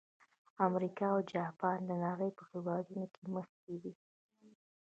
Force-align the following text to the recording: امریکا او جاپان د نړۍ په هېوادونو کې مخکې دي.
امریکا 0.67 1.05
او 1.13 1.21
جاپان 1.33 1.77
د 1.85 1.91
نړۍ 2.05 2.29
په 2.37 2.43
هېوادونو 2.51 3.05
کې 3.13 3.23
مخکې 3.35 3.75
دي. 3.83 3.93